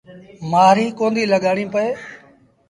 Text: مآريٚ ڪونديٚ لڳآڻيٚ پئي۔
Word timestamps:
مآريٚ 0.51 0.95
ڪونديٚ 0.99 1.29
لڳآڻيٚ 1.31 1.71
پئي۔ 1.73 1.89